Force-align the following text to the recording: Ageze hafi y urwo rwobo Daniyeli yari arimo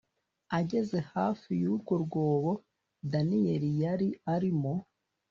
Ageze 0.59 0.97
hafi 1.13 1.49
y 1.61 1.65
urwo 1.73 1.93
rwobo 2.03 2.51
Daniyeli 3.11 3.69
yari 3.83 4.07
arimo 4.33 4.73